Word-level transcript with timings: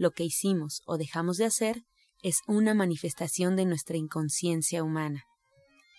Lo 0.00 0.12
que 0.12 0.24
hicimos 0.24 0.80
o 0.86 0.96
dejamos 0.96 1.36
de 1.36 1.44
hacer 1.44 1.84
es 2.22 2.40
una 2.46 2.72
manifestación 2.72 3.54
de 3.54 3.66
nuestra 3.66 3.98
inconsciencia 3.98 4.82
humana. 4.82 5.26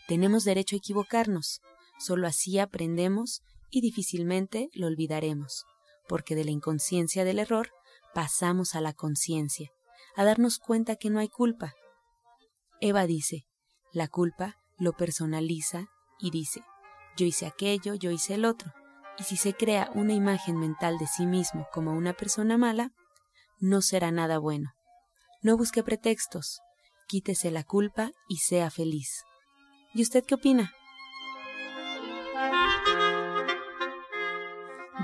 Tenemos 0.08 0.44
derecho 0.44 0.76
a 0.76 0.80
equivocarnos, 0.80 1.62
solo 2.00 2.26
así 2.26 2.58
aprendemos 2.58 3.44
y 3.70 3.82
difícilmente 3.82 4.70
lo 4.74 4.88
olvidaremos, 4.88 5.66
porque 6.08 6.34
de 6.34 6.46
la 6.46 6.50
inconsciencia 6.50 7.24
del 7.26 7.38
error 7.38 7.70
pasamos 8.12 8.74
a 8.74 8.82
la 8.82 8.94
conciencia, 8.94 9.70
a 10.16 10.24
darnos 10.24 10.58
cuenta 10.58 10.96
que 10.96 11.12
no 11.12 11.20
hay 11.20 11.30
culpa. 11.30 11.76
Eva 12.80 13.06
dice, 13.06 13.46
la 13.94 14.08
culpa 14.08 14.58
lo 14.80 14.94
personaliza 14.94 15.90
y 16.20 16.32
dice, 16.32 16.64
yo 17.18 17.28
hice 17.28 17.46
aquello, 17.46 17.94
yo 17.94 18.10
hice 18.10 18.34
el 18.34 18.46
otro, 18.46 18.74
y 19.20 19.26
si 19.26 19.38
se 19.38 19.54
crea 19.54 19.92
una 19.94 20.14
imagen 20.14 20.58
mental 20.58 20.98
de 20.98 21.06
sí 21.06 21.28
mismo 21.28 21.68
como 21.72 21.94
una 21.94 22.14
persona 22.14 22.58
mala, 22.58 22.92
no 23.62 23.82
será 23.82 24.12
nada 24.12 24.38
bueno. 24.40 24.72
No 25.42 25.56
busque 25.56 25.84
pretextos, 25.84 26.60
quítese 27.08 27.52
la 27.52 27.64
culpa 27.64 28.12
y 28.28 28.38
sea 28.38 28.70
feliz. 28.70 29.24
¿Y 29.94 30.02
usted 30.02 30.26
qué 30.26 30.36
opina? 30.36 30.74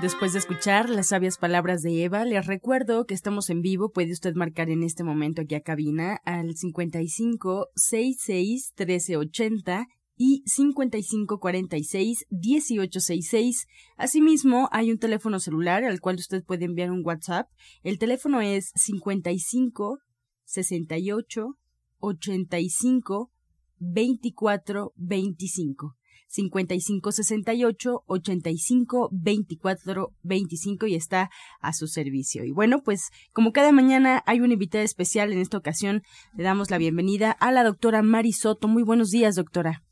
Después 0.00 0.32
de 0.32 0.38
escuchar 0.38 0.88
las 0.90 1.08
sabias 1.08 1.38
palabras 1.38 1.82
de 1.82 2.04
Eva, 2.04 2.24
les 2.24 2.46
recuerdo 2.46 3.04
que 3.04 3.14
estamos 3.14 3.50
en 3.50 3.62
vivo. 3.62 3.90
Puede 3.90 4.12
usted 4.12 4.34
marcar 4.34 4.70
en 4.70 4.84
este 4.84 5.02
momento 5.02 5.42
aquí 5.42 5.56
a 5.56 5.60
cabina 5.60 6.20
al 6.24 6.54
55 6.54 7.66
66 7.74 8.74
1380 8.78 9.86
y 10.18 10.42
5546 10.44 12.26
1866. 12.28 13.66
Asimismo, 13.96 14.68
hay 14.72 14.90
un 14.90 14.98
teléfono 14.98 15.38
celular 15.38 15.84
al 15.84 16.00
cual 16.00 16.16
usted 16.16 16.44
puede 16.44 16.66
enviar 16.66 16.90
un 16.90 17.06
WhatsApp. 17.06 17.48
El 17.82 17.98
teléfono 17.98 18.40
es 18.40 18.72
55 18.74 20.00
68 20.44 21.56
85 22.00 23.30
24 23.78 24.92
25. 24.96 25.94
55 26.28 27.12
68 27.12 28.04
85 28.06 29.08
24 29.12 30.14
25 30.22 30.86
y 30.86 30.94
está 30.94 31.30
a 31.60 31.72
su 31.72 31.86
servicio. 31.86 32.44
Y 32.44 32.50
bueno, 32.50 32.82
pues 32.82 33.10
como 33.32 33.52
cada 33.52 33.72
mañana 33.72 34.22
hay 34.26 34.40
una 34.40 34.52
invitada 34.54 34.84
especial, 34.84 35.32
en 35.32 35.38
esta 35.38 35.56
ocasión 35.56 36.02
le 36.34 36.44
damos 36.44 36.70
la 36.70 36.78
bienvenida 36.78 37.30
a 37.30 37.50
la 37.52 37.64
doctora 37.64 38.02
Mari 38.02 38.32
Soto. 38.32 38.68
Muy 38.68 38.82
buenos 38.82 39.10
días, 39.10 39.36
doctora. 39.36 39.84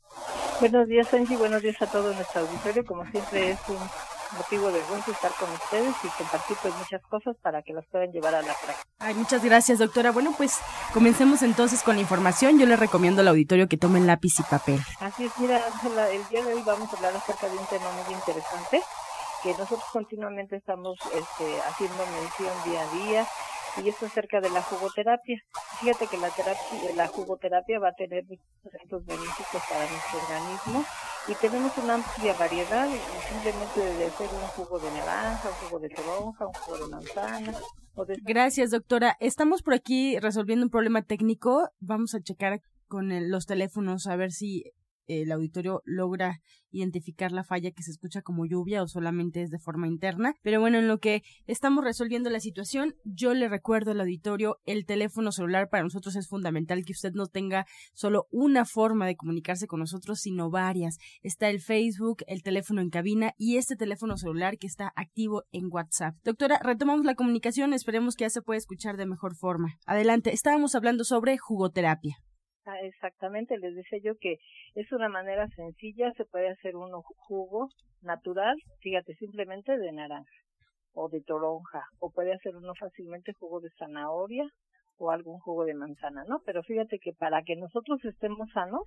Buenos 0.59 0.87
días, 0.87 1.13
Angie. 1.13 1.37
Buenos 1.37 1.61
días 1.61 1.79
a 1.81 1.85
todo 1.85 2.13
nuestro 2.13 2.41
auditorio. 2.41 2.83
Como 2.83 3.05
siempre, 3.11 3.51
es 3.51 3.59
un 3.67 3.77
motivo 4.35 4.71
de 4.71 4.81
gusto 4.89 5.11
estar 5.11 5.31
con 5.39 5.51
ustedes 5.51 5.95
y 6.03 6.07
compartir 6.07 6.57
pues 6.61 6.73
muchas 6.75 7.01
cosas 7.03 7.35
para 7.43 7.61
que 7.61 7.73
las 7.73 7.85
puedan 7.85 8.11
llevar 8.11 8.33
a 8.33 8.41
la 8.41 8.53
práctica. 8.53 8.89
Ay, 8.97 9.13
muchas 9.13 9.43
gracias, 9.43 9.77
doctora. 9.77 10.11
Bueno, 10.11 10.33
pues 10.35 10.59
comencemos 10.93 11.43
entonces 11.43 11.83
con 11.83 11.95
la 11.95 12.01
información. 12.01 12.57
Yo 12.57 12.65
le 12.65 12.75
recomiendo 12.75 13.21
al 13.21 13.27
auditorio 13.27 13.67
que 13.67 13.77
tomen 13.77 14.07
lápiz 14.07 14.39
y 14.39 14.43
papel. 14.43 14.81
Así 14.99 15.25
es, 15.25 15.31
mira, 15.37 15.61
Ángela, 15.63 16.09
el 16.09 16.27
día 16.29 16.43
de 16.43 16.55
hoy 16.55 16.63
vamos 16.65 16.91
a 16.91 16.95
hablar 16.97 17.15
acerca 17.15 17.47
de 17.47 17.57
un 17.57 17.65
tema 17.67 17.91
muy 17.91 18.15
interesante 18.15 18.81
que 19.43 19.51
nosotros 19.51 19.85
continuamente 19.93 20.55
estamos 20.55 20.97
este, 21.13 21.61
haciendo 21.69 22.03
mención 22.19 22.53
día 22.65 22.81
a 22.81 22.95
día 22.95 23.27
y 23.83 23.89
es 23.89 24.01
acerca 24.03 24.41
de 24.41 24.49
la 24.49 24.61
jugoterapia. 24.61 25.41
Fíjate 25.79 26.07
que 26.07 26.17
la 26.17 26.29
terapia, 26.29 26.95
la 26.95 27.07
jugoterapia 27.07 27.79
va 27.79 27.89
a 27.89 27.93
tener 27.93 28.23
muchos 28.25 29.05
beneficios 29.05 29.63
para 29.69 29.89
nuestro 29.89 30.19
organismo 30.19 30.85
y 31.27 31.35
tenemos 31.35 31.77
una 31.77 31.95
amplia 31.95 32.33
variedad, 32.33 32.87
simplemente 33.29 33.81
de 33.81 34.09
ser 34.11 34.29
un 34.33 34.47
jugo 34.55 34.79
de 34.79 34.91
naranja, 34.91 35.49
un 35.49 35.55
jugo 35.55 35.79
de 35.79 35.89
toronja, 35.89 36.47
un 36.47 36.53
jugo 36.53 36.77
de 36.77 36.87
manzana. 36.89 37.53
O 37.95 38.05
de... 38.05 38.15
Gracias, 38.21 38.71
doctora. 38.71 39.17
Estamos 39.19 39.61
por 39.61 39.73
aquí 39.73 40.17
resolviendo 40.19 40.65
un 40.65 40.69
problema 40.69 41.01
técnico. 41.01 41.69
Vamos 41.79 42.15
a 42.15 42.21
checar 42.21 42.61
con 42.87 43.11
el, 43.11 43.29
los 43.29 43.45
teléfonos 43.45 44.07
a 44.07 44.15
ver 44.15 44.31
si 44.31 44.71
el 45.07 45.31
auditorio 45.31 45.81
logra 45.85 46.41
identificar 46.71 47.31
la 47.31 47.43
falla 47.43 47.71
que 47.71 47.83
se 47.83 47.91
escucha 47.91 48.21
como 48.21 48.45
lluvia 48.45 48.83
o 48.83 48.87
solamente 48.87 49.41
es 49.41 49.49
de 49.49 49.59
forma 49.59 49.87
interna. 49.87 50.35
Pero 50.41 50.59
bueno, 50.59 50.77
en 50.77 50.87
lo 50.87 50.99
que 50.99 51.23
estamos 51.45 51.83
resolviendo 51.83 52.29
la 52.29 52.39
situación, 52.39 52.95
yo 53.03 53.33
le 53.33 53.49
recuerdo 53.49 53.91
al 53.91 54.01
auditorio 54.01 54.57
el 54.65 54.85
teléfono 54.85 55.31
celular 55.31 55.69
para 55.69 55.83
nosotros 55.83 56.15
es 56.15 56.27
fundamental 56.27 56.83
que 56.85 56.93
usted 56.93 57.13
no 57.13 57.27
tenga 57.27 57.65
solo 57.93 58.27
una 58.31 58.65
forma 58.65 59.07
de 59.07 59.15
comunicarse 59.15 59.67
con 59.67 59.79
nosotros, 59.79 60.19
sino 60.19 60.49
varias. 60.49 60.97
Está 61.21 61.49
el 61.49 61.61
Facebook, 61.61 62.23
el 62.27 62.43
teléfono 62.43 62.81
en 62.81 62.89
cabina 62.89 63.33
y 63.37 63.57
este 63.57 63.75
teléfono 63.75 64.17
celular 64.17 64.57
que 64.57 64.67
está 64.67 64.91
activo 64.95 65.43
en 65.51 65.67
WhatsApp. 65.71 66.15
Doctora, 66.23 66.59
retomamos 66.61 67.05
la 67.05 67.15
comunicación, 67.15 67.73
esperemos 67.73 68.15
que 68.15 68.25
ya 68.25 68.29
se 68.29 68.41
pueda 68.41 68.57
escuchar 68.57 68.97
de 68.97 69.05
mejor 69.05 69.35
forma. 69.35 69.77
Adelante, 69.85 70.33
estábamos 70.33 70.75
hablando 70.75 71.03
sobre 71.03 71.37
jugoterapia. 71.37 72.17
Ah, 72.69 72.81
exactamente, 72.81 73.57
les 73.57 73.75
decía 73.75 73.97
yo 74.03 74.17
que 74.19 74.39
es 74.75 74.91
una 74.91 75.07
manera 75.07 75.47
sencilla, 75.55 76.11
se 76.17 76.25
puede 76.25 76.49
hacer 76.49 76.75
un 76.75 76.91
jugo 77.01 77.69
natural, 78.01 78.57
fíjate, 78.81 79.15
simplemente 79.15 79.77
de 79.77 79.93
naranja 79.93 80.29
o 80.91 81.07
de 81.07 81.21
toronja, 81.21 81.83
o 81.99 82.11
puede 82.11 82.33
hacer 82.33 82.57
uno 82.57 82.73
fácilmente 82.75 83.31
jugo 83.39 83.61
de 83.61 83.69
zanahoria 83.79 84.43
o 84.97 85.11
algún 85.11 85.39
jugo 85.39 85.63
de 85.63 85.75
manzana, 85.75 86.25
¿no? 86.27 86.41
Pero 86.45 86.61
fíjate 86.61 86.99
que 86.99 87.13
para 87.13 87.41
que 87.43 87.55
nosotros 87.55 88.03
estemos 88.03 88.49
sanos, 88.51 88.83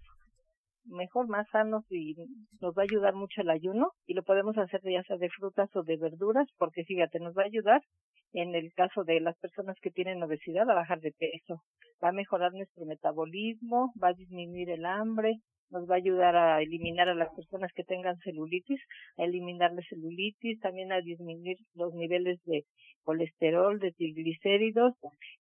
mejor 0.85 1.29
más 1.29 1.47
sanos 1.51 1.85
y 1.91 2.15
nos 2.61 2.75
va 2.75 2.83
a 2.83 2.89
ayudar 2.91 3.15
mucho 3.15 3.41
el 3.43 3.51
ayuno 3.51 3.93
y 4.07 4.15
lo 4.15 4.23
podemos 4.23 4.57
hacer 4.59 4.81
ya 4.85 5.03
sea 5.05 5.17
de 5.17 5.29
frutas 5.31 5.69
o 5.75 5.83
de 5.83 5.97
verduras 5.97 6.49
porque 6.59 6.85
fíjate, 6.85 7.21
nos 7.21 7.37
va 7.37 7.43
a 7.43 7.47
ayudar 7.47 7.83
en 8.33 8.55
el 8.55 8.73
caso 8.75 9.05
de 9.05 9.21
las 9.21 9.37
personas 9.39 9.77
que 9.83 9.91
tienen 9.91 10.23
obesidad 10.23 10.69
a 10.71 10.75
bajar 10.75 11.01
de 11.01 11.13
peso, 11.13 11.63
va 12.03 12.11
a 12.11 12.13
mejorar 12.13 12.53
nuestro 12.53 12.85
metabolismo, 12.87 13.93
va 14.03 14.09
a 14.09 14.15
disminuir 14.15 14.71
el 14.71 14.87
hambre, 14.87 15.41
nos 15.71 15.89
va 15.89 15.95
a 15.95 15.99
ayudar 15.99 16.37
a 16.37 16.63
eliminar 16.63 17.09
a 17.09 17.15
las 17.15 17.33
personas 17.35 17.73
que 17.75 17.85
tengan 17.85 18.19
celulitis, 18.19 18.81
a 19.19 19.25
eliminar 19.25 19.73
la 19.73 19.83
celulitis, 19.89 20.59
también 20.61 20.93
a 20.93 21.01
disminuir 21.01 21.59
los 21.75 21.95
niveles 21.95 22.41
de 22.45 22.65
colesterol, 23.05 23.79
de 23.79 23.93
triglicéridos 23.93 24.95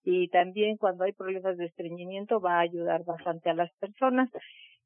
y 0.04 0.28
también 0.28 0.76
cuando 0.76 1.04
hay 1.04 1.12
problemas 1.12 1.56
de 1.56 1.66
estreñimiento 1.66 2.40
va 2.40 2.58
a 2.58 2.60
ayudar 2.60 3.04
bastante 3.04 3.50
a 3.50 3.54
las 3.54 3.72
personas. 3.78 4.31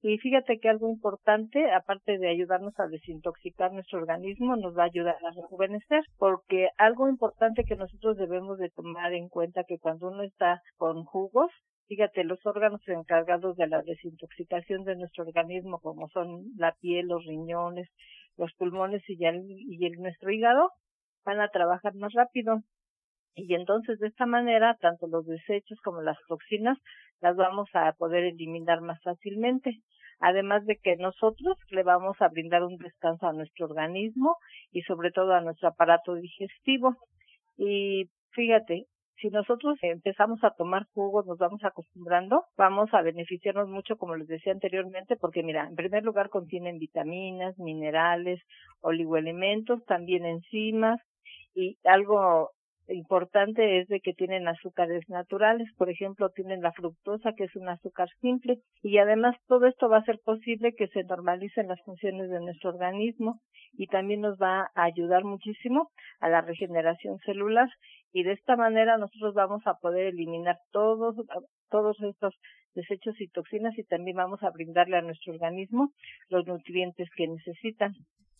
Y 0.06 0.18
fíjate 0.18 0.58
que 0.58 0.68
algo 0.68 0.90
importante, 0.90 1.72
aparte 1.72 2.18
de 2.18 2.28
ayudarnos 2.28 2.78
a 2.78 2.88
desintoxicar 2.88 3.72
nuestro 3.72 4.00
organismo, 4.00 4.54
nos 4.54 4.76
va 4.76 4.82
a 4.82 4.92
ayudar 4.92 5.16
a 5.24 5.30
rejuvenecer, 5.30 6.02
porque 6.18 6.68
algo 6.76 7.08
importante 7.08 7.64
que 7.64 7.74
nosotros 7.74 8.18
debemos 8.18 8.58
de 8.58 8.68
tomar 8.68 9.14
en 9.14 9.30
cuenta 9.30 9.64
que 9.64 9.78
cuando 9.78 10.08
uno 10.08 10.22
está 10.22 10.60
con 10.76 11.04
jugos, 11.06 11.50
fíjate, 11.88 12.22
los 12.24 12.38
órganos 12.44 12.86
encargados 12.86 13.56
de 13.56 13.66
la 13.66 13.80
desintoxicación 13.80 14.84
de 14.84 14.96
nuestro 14.96 15.24
organismo, 15.24 15.78
como 15.78 16.10
son 16.10 16.52
la 16.58 16.72
piel, 16.82 17.06
los 17.06 17.24
riñones, 17.24 17.88
los 18.36 18.52
pulmones 18.58 19.02
y, 19.08 19.24
el, 19.24 19.42
y 19.48 19.86
el, 19.86 19.92
nuestro 20.02 20.30
hígado, 20.30 20.68
van 21.24 21.40
a 21.40 21.48
trabajar 21.48 21.94
más 21.94 22.12
rápido. 22.12 22.60
Y 23.36 23.54
entonces 23.54 23.98
de 24.00 24.08
esta 24.08 24.26
manera, 24.26 24.76
tanto 24.82 25.06
los 25.06 25.24
desechos 25.24 25.80
como 25.82 26.02
las 26.02 26.18
toxinas 26.28 26.76
las 27.20 27.36
vamos 27.36 27.70
a 27.72 27.92
poder 27.94 28.24
eliminar 28.24 28.82
más 28.82 29.02
fácilmente. 29.02 29.80
Además 30.20 30.64
de 30.66 30.76
que 30.76 30.96
nosotros 30.96 31.56
le 31.70 31.82
vamos 31.82 32.16
a 32.20 32.28
brindar 32.28 32.62
un 32.62 32.76
descanso 32.76 33.26
a 33.26 33.32
nuestro 33.32 33.66
organismo 33.66 34.36
y 34.70 34.82
sobre 34.82 35.10
todo 35.10 35.34
a 35.34 35.40
nuestro 35.40 35.68
aparato 35.68 36.14
digestivo. 36.14 36.96
Y 37.56 38.10
fíjate, 38.30 38.86
si 39.16 39.28
nosotros 39.28 39.78
empezamos 39.82 40.42
a 40.42 40.50
tomar 40.50 40.86
jugos, 40.92 41.24
nos 41.26 41.38
vamos 41.38 41.62
acostumbrando, 41.64 42.44
vamos 42.56 42.92
a 42.92 43.02
beneficiarnos 43.02 43.68
mucho, 43.68 43.96
como 43.96 44.16
les 44.16 44.26
decía 44.26 44.52
anteriormente, 44.52 45.16
porque 45.16 45.42
mira, 45.42 45.66
en 45.66 45.76
primer 45.76 46.02
lugar 46.02 46.30
contienen 46.30 46.78
vitaminas, 46.78 47.58
minerales, 47.58 48.40
oligoelementos, 48.80 49.84
también 49.86 50.24
enzimas 50.26 51.00
y 51.54 51.78
algo 51.84 52.50
importante 52.88 53.80
es 53.80 53.88
de 53.88 54.00
que 54.00 54.12
tienen 54.12 54.46
azúcares 54.48 55.08
naturales, 55.08 55.68
por 55.76 55.90
ejemplo, 55.90 56.30
tienen 56.30 56.60
la 56.60 56.72
fructosa, 56.72 57.32
que 57.36 57.44
es 57.44 57.56
un 57.56 57.68
azúcar 57.68 58.08
simple, 58.20 58.58
y 58.82 58.98
además 58.98 59.36
todo 59.46 59.66
esto 59.66 59.88
va 59.88 59.96
a 59.96 60.00
hacer 60.00 60.18
posible 60.24 60.74
que 60.74 60.88
se 60.88 61.04
normalicen 61.04 61.68
las 61.68 61.80
funciones 61.82 62.28
de 62.30 62.40
nuestro 62.40 62.70
organismo 62.70 63.40
y 63.72 63.86
también 63.86 64.20
nos 64.20 64.36
va 64.38 64.70
a 64.74 64.84
ayudar 64.84 65.24
muchísimo 65.24 65.90
a 66.20 66.28
la 66.28 66.40
regeneración 66.40 67.18
celular 67.20 67.68
y 68.12 68.22
de 68.22 68.32
esta 68.32 68.56
manera 68.56 68.98
nosotros 68.98 69.34
vamos 69.34 69.66
a 69.66 69.74
poder 69.74 70.06
eliminar 70.06 70.58
todos 70.70 71.16
todos 71.70 72.00
estos 72.00 72.34
desechos 72.74 73.20
y 73.20 73.28
toxinas 73.28 73.76
y 73.78 73.84
también 73.84 74.16
vamos 74.16 74.42
a 74.42 74.50
brindarle 74.50 74.96
a 74.96 75.02
nuestro 75.02 75.32
organismo 75.32 75.90
los 76.28 76.46
nutrientes 76.46 77.08
que 77.16 77.26
necesitan 77.26 77.94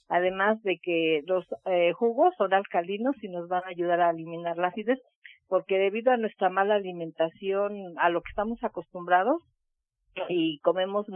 además 0.09 0.63
de 0.63 0.79
que 0.79 1.23
los 1.27 1.47
eh, 1.67 1.93
jugos 1.93 2.35
son 2.37 2.55
alcalinos 2.55 3.17
y 3.23 3.29
nos 3.29 3.49
van 3.49 3.65
a 3.65 3.71
ayudar 3.71 4.01
a 4.01 4.11
eliminar 4.11 4.57
la 4.57 4.69
acidez, 4.69 5.01
porque 5.49 5.79
debido 5.79 6.13
a 6.13 6.17
nuestra 6.17 6.51
mala 6.51 6.75
alimentación, 6.75 7.99
a 7.99 8.09
lo 8.11 8.23
que 8.23 8.31
estamos 8.31 8.63
acostumbrados 8.63 9.43
y 10.29 10.59
comemos 10.61 11.07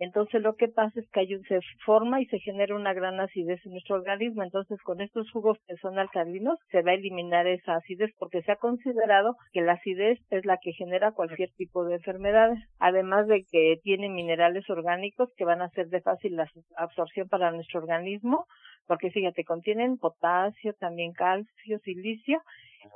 entonces 0.00 0.40
lo 0.40 0.56
que 0.56 0.68
pasa 0.68 0.98
es 0.98 1.08
que 1.10 1.20
hay 1.20 1.34
un, 1.34 1.42
se 1.44 1.60
forma 1.84 2.22
y 2.22 2.26
se 2.26 2.38
genera 2.38 2.74
una 2.74 2.94
gran 2.94 3.20
acidez 3.20 3.64
en 3.66 3.72
nuestro 3.72 3.96
organismo. 3.96 4.42
Entonces 4.42 4.80
con 4.82 5.00
estos 5.02 5.30
jugos 5.30 5.58
que 5.68 5.76
son 5.76 5.98
alcalinos 5.98 6.58
se 6.70 6.82
va 6.82 6.92
a 6.92 6.94
eliminar 6.94 7.46
esa 7.46 7.76
acidez 7.76 8.10
porque 8.18 8.42
se 8.42 8.52
ha 8.52 8.56
considerado 8.56 9.36
que 9.52 9.60
la 9.60 9.74
acidez 9.74 10.18
es 10.30 10.46
la 10.46 10.56
que 10.56 10.72
genera 10.72 11.12
cualquier 11.12 11.50
tipo 11.50 11.84
de 11.84 11.96
enfermedades. 11.96 12.58
Además 12.78 13.26
de 13.26 13.44
que 13.44 13.76
tiene 13.82 14.08
minerales 14.08 14.68
orgánicos 14.70 15.30
que 15.36 15.44
van 15.44 15.60
a 15.60 15.68
ser 15.68 15.88
de 15.88 16.00
fácil 16.00 16.40
absorción 16.76 17.28
para 17.28 17.52
nuestro 17.52 17.80
organismo 17.80 18.46
porque 18.86 19.10
fíjate, 19.10 19.44
contienen 19.44 19.98
potasio, 19.98 20.74
también 20.80 21.12
calcio, 21.12 21.78
silicio 21.84 22.42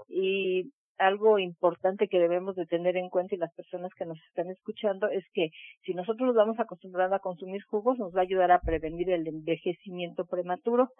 y 0.08 0.72
algo 0.98 1.38
importante 1.38 2.08
que 2.08 2.18
debemos 2.18 2.56
de 2.56 2.66
tener 2.66 2.96
en 2.96 3.08
cuenta 3.08 3.34
y 3.34 3.38
las 3.38 3.52
personas 3.54 3.92
que 3.94 4.06
nos 4.06 4.18
están 4.28 4.50
escuchando 4.50 5.08
es 5.08 5.24
que 5.32 5.50
si 5.82 5.94
nosotros 5.94 6.28
nos 6.28 6.36
vamos 6.36 6.58
acostumbrando 6.60 7.16
a 7.16 7.20
consumir 7.20 7.62
jugos 7.64 7.98
nos 7.98 8.14
va 8.14 8.20
a 8.20 8.22
ayudar 8.22 8.52
a 8.52 8.60
prevenir 8.60 9.10
el 9.10 9.26
envejecimiento 9.26 10.24
prematuro, 10.26 10.90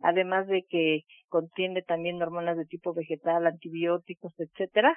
además 0.00 0.46
de 0.46 0.64
que 0.68 1.02
contiene 1.28 1.82
también 1.82 2.22
hormonas 2.22 2.56
de 2.56 2.66
tipo 2.66 2.94
vegetal, 2.94 3.46
antibióticos, 3.46 4.32
etcétera, 4.38 4.96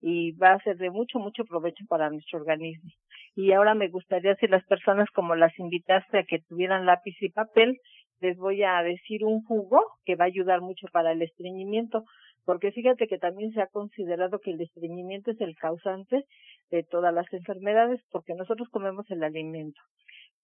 y 0.00 0.32
va 0.32 0.52
a 0.52 0.60
ser 0.60 0.76
de 0.76 0.90
mucho, 0.90 1.18
mucho 1.18 1.44
provecho 1.44 1.84
para 1.88 2.10
nuestro 2.10 2.38
organismo. 2.38 2.90
Y 3.34 3.52
ahora 3.52 3.74
me 3.74 3.88
gustaría 3.88 4.36
si 4.36 4.46
las 4.46 4.64
personas 4.66 5.08
como 5.10 5.34
las 5.34 5.58
invitaste 5.58 6.18
a 6.18 6.24
que 6.24 6.40
tuvieran 6.40 6.84
lápiz 6.84 7.16
y 7.20 7.30
papel, 7.30 7.78
les 8.20 8.36
voy 8.36 8.62
a 8.62 8.82
decir 8.82 9.24
un 9.24 9.42
jugo 9.44 9.80
que 10.04 10.16
va 10.16 10.24
a 10.24 10.28
ayudar 10.28 10.60
mucho 10.60 10.86
para 10.92 11.12
el 11.12 11.22
estreñimiento 11.22 12.04
porque 12.44 12.72
fíjate 12.72 13.06
que 13.06 13.18
también 13.18 13.52
se 13.52 13.62
ha 13.62 13.66
considerado 13.66 14.38
que 14.38 14.50
el 14.50 14.60
estreñimiento 14.60 15.30
es 15.30 15.40
el 15.40 15.56
causante 15.56 16.24
de 16.70 16.82
todas 16.82 17.12
las 17.14 17.32
enfermedades, 17.32 18.00
porque 18.10 18.34
nosotros 18.34 18.68
comemos 18.70 19.10
el 19.10 19.22
alimento. 19.22 19.80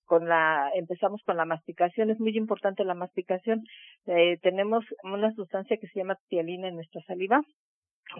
Con 0.05 0.29
la, 0.29 0.71
empezamos 0.75 1.23
con 1.25 1.37
la 1.37 1.45
masticación, 1.45 2.11
es 2.11 2.19
muy 2.19 2.37
importante 2.37 2.85
la 2.85 2.95
masticación. 2.95 3.63
Eh, 4.07 4.39
tenemos 4.43 4.85
una 5.05 5.33
sustancia 5.35 5.77
que 5.77 5.87
se 5.87 6.01
llama 6.01 6.19
tialina 6.29 6.69
en 6.69 6.75
nuestra 6.75 7.01
saliva, 7.03 7.43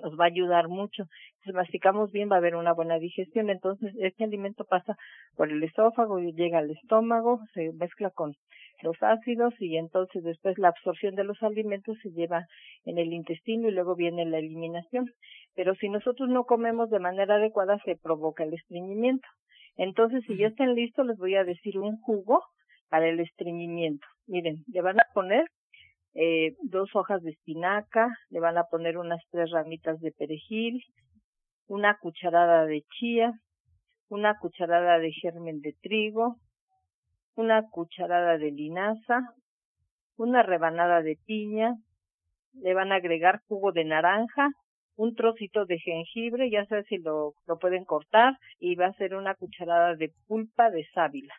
nos 0.03 0.19
va 0.19 0.25
a 0.25 0.29
ayudar 0.29 0.69
mucho. 0.69 1.05
Si 1.43 1.53
masticamos 1.53 2.11
bien 2.13 2.31
va 2.31 2.37
a 2.37 2.39
haber 2.39 2.55
una 2.57 2.73
buena 2.73 2.99
digestión, 2.99 3.51
entonces 3.51 3.95
este 3.99 4.25
alimento 4.25 4.65
pasa 4.65 4.97
por 5.37 5.51
el 5.51 5.63
esófago 5.63 6.19
y 6.19 6.33
llega 6.33 6.59
al 6.59 6.71
estómago, 6.71 7.41
se 7.55 7.73
mezcla 7.73 8.11
con 8.11 8.35
los 8.83 8.97
ácidos 9.03 9.55
y 9.59 9.77
entonces 9.77 10.23
después 10.23 10.59
la 10.59 10.69
absorción 10.69 11.15
de 11.15 11.25
los 11.25 11.43
alimentos 11.43 11.99
se 12.03 12.11
lleva 12.11 12.47
en 12.85 12.99
el 12.99 13.13
intestino 13.13 13.69
y 13.69 13.73
luego 13.73 13.95
viene 13.95 14.25
la 14.27 14.39
eliminación. 14.39 15.11
Pero 15.55 15.75
si 15.75 15.89
nosotros 15.89 16.29
no 16.29 16.45
comemos 16.45 16.91
de 16.91 16.99
manera 16.99 17.37
adecuada 17.37 17.79
se 17.85 17.97
provoca 17.97 18.45
el 18.45 18.55
estreñimiento. 18.55 19.27
Entonces, 19.77 20.23
si 20.27 20.37
ya 20.37 20.49
están 20.49 20.75
listos, 20.75 21.07
les 21.07 21.17
voy 21.17 21.37
a 21.37 21.45
decir 21.45 21.79
un 21.79 21.99
jugo 22.01 22.43
para 22.89 23.09
el 23.09 23.21
estreñimiento. 23.21 24.07
Miren, 24.27 24.65
le 24.67 24.83
van 24.83 25.01
a 25.01 25.07
poner 25.15 25.47
eh, 26.15 26.57
dos 26.63 26.91
hojas 26.95 27.23
de 27.23 27.31
espinaca, 27.31 28.09
le 28.31 28.41
van 28.41 28.59
a 28.59 28.65
poner 28.65 28.99
unas 28.99 29.23
tres 29.31 29.51
ramitas 29.51 30.01
de 30.01 30.13
perejil, 30.13 30.83
una 31.67 31.99
cucharada 31.99 32.67
de 32.67 32.83
chía, 32.99 33.33
una 34.09 34.39
cucharada 34.39 34.99
de 34.99 35.13
germen 35.13 35.61
de 35.61 35.75
trigo, 35.81 36.37
una 37.37 37.69
cucharada 37.71 38.39
de 38.39 38.51
linaza, 38.51 39.21
una 40.17 40.43
rebanada 40.43 41.01
de 41.03 41.17
piña, 41.27 41.75
le 42.55 42.75
van 42.75 42.93
a 42.93 42.97
agregar 42.97 43.41
jugo 43.47 43.73
de 43.73 43.85
naranja, 43.85 44.49
un 44.97 45.15
trocito 45.15 45.65
de 45.65 45.79
jengibre, 45.79 46.51
ya 46.51 46.67
sé 46.67 46.83
si 46.85 46.99
lo, 46.99 47.35
lo 47.47 47.59
pueden 47.59 47.85
cortar, 47.85 48.37
y 48.59 48.75
va 48.75 48.87
a 48.87 48.95
ser 48.95 49.15
una 49.15 49.35
cucharada 49.35 49.95
de 49.95 50.13
pulpa 50.27 50.71
de 50.71 50.85
sábila. 50.93 51.35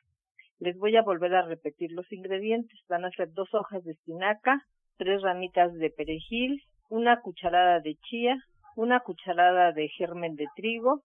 Les 0.62 0.78
voy 0.78 0.96
a 0.96 1.02
volver 1.02 1.34
a 1.34 1.42
repetir 1.42 1.92
los 1.92 2.12
ingredientes. 2.12 2.80
Van 2.88 3.04
a 3.04 3.10
ser 3.10 3.34
dos 3.34 3.52
hojas 3.52 3.84
de 3.84 3.94
espinaca, 3.94 4.64
tres 4.96 5.20
ramitas 5.24 5.74
de 5.74 5.90
perejil, 5.90 6.62
una 6.88 7.20
cucharada 7.20 7.80
de 7.80 7.96
chía, 7.96 8.38
una 8.76 9.00
cucharada 9.00 9.72
de 9.72 9.90
germen 9.90 10.36
de 10.36 10.46
trigo, 10.56 11.02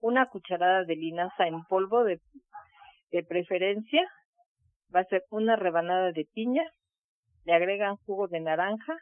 una 0.00 0.26
cucharada 0.26 0.84
de 0.84 0.94
linaza 0.94 1.48
en 1.48 1.64
polvo 1.64 2.04
de, 2.04 2.20
preferencia, 3.26 4.08
va 4.94 5.00
a 5.00 5.06
ser 5.06 5.24
una 5.30 5.56
rebanada 5.56 6.12
de 6.12 6.24
piña, 6.32 6.62
le 7.44 7.54
agregan 7.54 7.96
jugo 8.06 8.28
de 8.28 8.38
naranja, 8.38 8.96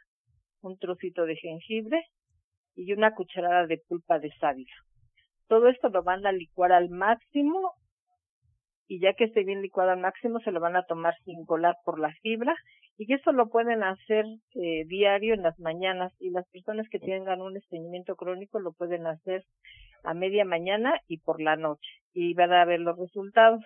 un 0.61 0.79
trocito 0.79 1.25
de 1.25 1.35
jengibre 1.35 2.03
y 2.75 2.91
una 2.91 3.13
cucharada 3.13 3.67
de 3.67 3.77
pulpa 3.87 4.17
de 4.17 4.31
sábila. 4.39 4.73
Todo 5.47 5.67
esto 5.67 5.89
lo 5.89 6.01
van 6.01 6.25
a 6.25 6.31
licuar 6.31 6.71
al 6.71 6.89
máximo 6.89 7.75
y 8.91 8.99
ya 8.99 9.13
que 9.13 9.23
esté 9.23 9.45
bien 9.45 9.61
licuado 9.61 9.91
al 9.91 10.01
máximo 10.01 10.41
se 10.41 10.51
lo 10.51 10.59
van 10.59 10.75
a 10.75 10.83
tomar 10.83 11.13
sin 11.23 11.45
colar 11.45 11.77
por 11.85 11.97
la 11.97 12.13
fibra 12.21 12.53
y 12.97 13.13
eso 13.13 13.31
lo 13.31 13.47
pueden 13.47 13.83
hacer 13.83 14.25
eh, 14.55 14.83
diario 14.85 15.33
en 15.33 15.43
las 15.43 15.57
mañanas 15.59 16.11
y 16.19 16.29
las 16.29 16.45
personas 16.49 16.89
que 16.89 16.99
tengan 16.99 17.41
un 17.41 17.55
estreñimiento 17.55 18.17
crónico 18.17 18.59
lo 18.59 18.73
pueden 18.73 19.07
hacer 19.07 19.45
a 20.03 20.13
media 20.13 20.43
mañana 20.43 20.99
y 21.07 21.19
por 21.19 21.41
la 21.41 21.55
noche 21.55 21.89
y 22.13 22.33
van 22.33 22.51
a 22.51 22.65
ver 22.65 22.81
los 22.81 22.99
resultados. 22.99 23.63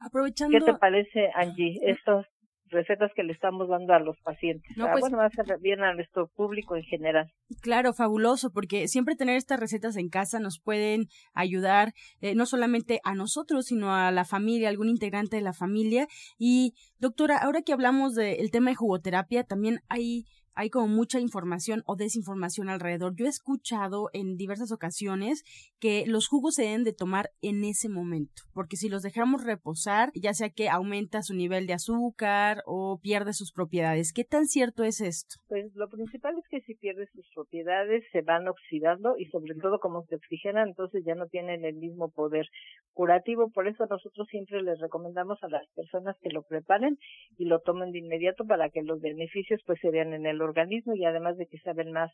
Aprovechando... 0.00 0.58
¿Qué 0.58 0.64
te 0.64 0.74
parece, 0.74 1.30
Angie, 1.36 1.78
estas 1.82 2.26
recetas 2.70 3.10
que 3.14 3.22
le 3.22 3.32
estamos 3.32 3.68
dando 3.68 3.92
a 3.94 3.98
los 4.00 4.16
pacientes? 4.20 4.76
No, 4.76 4.86
ah, 4.86 4.92
pues 4.92 5.10
bueno, 5.10 5.18
ser 5.30 5.58
bien 5.60 5.82
a 5.82 5.94
nuestro 5.94 6.28
público 6.28 6.76
en 6.76 6.82
general. 6.82 7.30
Claro, 7.60 7.92
fabuloso, 7.92 8.50
porque 8.52 8.88
siempre 8.88 9.16
tener 9.16 9.36
estas 9.36 9.60
recetas 9.60 9.96
en 9.96 10.08
casa 10.08 10.40
nos 10.40 10.60
pueden 10.60 11.06
ayudar 11.34 11.92
eh, 12.20 12.34
no 12.34 12.46
solamente 12.46 13.00
a 13.04 13.14
nosotros, 13.14 13.66
sino 13.66 13.94
a 13.94 14.10
la 14.10 14.24
familia, 14.24 14.68
algún 14.68 14.88
integrante 14.88 15.36
de 15.36 15.42
la 15.42 15.52
familia. 15.52 16.06
Y 16.38 16.74
doctora, 16.98 17.38
ahora 17.38 17.62
que 17.62 17.72
hablamos 17.72 18.14
del 18.14 18.50
tema 18.50 18.70
de 18.70 18.76
jugoterapia, 18.76 19.44
también 19.44 19.80
hay 19.88 20.24
hay 20.58 20.70
como 20.70 20.88
mucha 20.88 21.20
información 21.20 21.84
o 21.86 21.94
desinformación 21.94 22.68
alrededor. 22.68 23.14
Yo 23.14 23.26
he 23.26 23.28
escuchado 23.28 24.10
en 24.12 24.36
diversas 24.36 24.72
ocasiones 24.72 25.44
que 25.78 26.04
los 26.04 26.26
jugos 26.26 26.56
se 26.56 26.64
deben 26.64 26.82
de 26.82 26.92
tomar 26.92 27.30
en 27.42 27.62
ese 27.62 27.88
momento, 27.88 28.42
porque 28.54 28.74
si 28.74 28.88
los 28.88 29.02
dejamos 29.02 29.44
reposar, 29.44 30.10
ya 30.16 30.34
sea 30.34 30.50
que 30.50 30.68
aumenta 30.68 31.22
su 31.22 31.34
nivel 31.34 31.68
de 31.68 31.74
azúcar 31.74 32.64
o 32.66 32.98
pierde 33.00 33.34
sus 33.34 33.52
propiedades. 33.52 34.12
¿Qué 34.12 34.24
tan 34.24 34.46
cierto 34.46 34.82
es 34.82 35.00
esto? 35.00 35.36
Pues 35.46 35.72
lo 35.76 35.88
principal 35.88 36.36
es 36.36 36.48
que 36.48 36.60
si 36.62 36.74
pierde 36.74 37.06
sus 37.14 37.24
propiedades 37.32 38.02
se 38.10 38.22
van 38.22 38.48
oxidando 38.48 39.16
y 39.16 39.26
sobre 39.26 39.54
todo 39.54 39.78
como 39.78 40.02
se 40.06 40.16
oxigenan, 40.16 40.70
entonces 40.70 41.04
ya 41.06 41.14
no 41.14 41.28
tienen 41.28 41.64
el 41.64 41.76
mismo 41.76 42.10
poder 42.10 42.48
curativo. 42.94 43.48
Por 43.50 43.68
eso 43.68 43.86
nosotros 43.88 44.26
siempre 44.28 44.60
les 44.62 44.80
recomendamos 44.80 45.38
a 45.44 45.48
las 45.48 45.64
personas 45.76 46.16
que 46.20 46.30
lo 46.30 46.42
preparen 46.42 46.98
y 47.36 47.44
lo 47.44 47.60
tomen 47.60 47.92
de 47.92 48.00
inmediato 48.00 48.44
para 48.44 48.70
que 48.70 48.82
los 48.82 49.00
beneficios 49.00 49.60
pues 49.64 49.78
se 49.80 49.92
vean 49.92 50.14
en 50.14 50.26
el 50.26 50.47
organismo 50.48 50.94
y 50.94 51.04
además 51.04 51.36
de 51.36 51.46
que 51.46 51.58
saben 51.58 51.92
más 51.92 52.10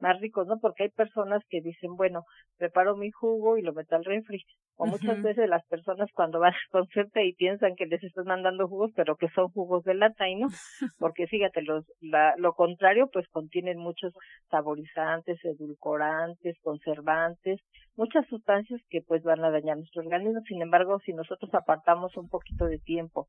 más 0.00 0.20
ricos, 0.20 0.46
¿no? 0.46 0.58
Porque 0.58 0.84
hay 0.84 0.90
personas 0.90 1.42
que 1.48 1.60
dicen, 1.60 1.96
bueno, 1.96 2.24
preparo 2.58 2.96
mi 2.96 3.10
jugo 3.10 3.56
y 3.56 3.62
lo 3.62 3.72
meto 3.72 3.96
al 3.96 4.04
refri. 4.04 4.44
O 4.78 4.84
muchas 4.84 5.22
veces 5.22 5.48
las 5.48 5.64
personas 5.68 6.10
cuando 6.12 6.38
van 6.38 6.52
con 6.70 6.86
suerte 6.88 7.24
y 7.24 7.32
piensan 7.34 7.76
que 7.76 7.86
les 7.86 8.02
estás 8.02 8.26
mandando 8.26 8.68
jugos, 8.68 8.92
pero 8.94 9.16
que 9.16 9.28
son 9.30 9.48
jugos 9.48 9.84
de 9.84 9.94
lata 9.94 10.28
y 10.28 10.36
no. 10.36 10.48
Porque 10.98 11.26
fíjate, 11.26 11.62
los, 11.62 11.84
la, 12.00 12.34
lo 12.36 12.52
contrario, 12.52 13.08
pues 13.12 13.26
contienen 13.28 13.78
muchos 13.78 14.12
saborizantes, 14.50 15.42
edulcorantes, 15.44 16.56
conservantes, 16.60 17.60
muchas 17.96 18.26
sustancias 18.26 18.80
que 18.90 19.00
pues 19.00 19.22
van 19.22 19.42
a 19.44 19.50
dañar 19.50 19.78
nuestro 19.78 20.02
organismo. 20.02 20.40
Sin 20.46 20.60
embargo, 20.60 20.98
si 21.00 21.12
nosotros 21.12 21.52
apartamos 21.54 22.16
un 22.16 22.28
poquito 22.28 22.66
de 22.66 22.78
tiempo 22.78 23.28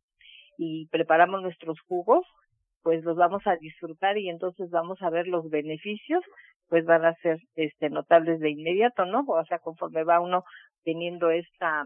y 0.58 0.88
preparamos 0.88 1.42
nuestros 1.42 1.80
jugos, 1.88 2.26
pues 2.88 3.03
los 3.03 3.17
vamos 3.17 3.46
a 3.46 3.58
disfrutar 3.58 4.17
y 4.17 4.29
entonces 4.29 4.70
vamos 4.70 5.01
a 5.01 5.10
ver 5.10 5.27
los 5.27 5.50
beneficios 5.50 6.24
pues 6.70 6.86
van 6.86 7.03
a 7.03 7.13
ser 7.15 7.38
este 7.58 7.89
notables 7.89 8.39
de 8.39 8.50
inmediato, 8.50 9.03
¿no? 9.03 9.25
O 9.27 9.44
sea, 9.44 9.60
conforme 9.60 10.06
va 10.06 10.22
uno 10.22 10.46
teniendo 10.86 11.29
esta 11.29 11.86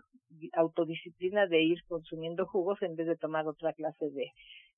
autodisciplina 0.53 1.47
de 1.47 1.63
ir 1.63 1.83
consumiendo 1.87 2.45
jugos 2.45 2.79
en 2.83 2.95
vez 2.95 3.07
de 3.07 3.17
tomar 3.17 3.47
otra 3.47 3.73
clase 3.73 4.11
de, 4.11 4.31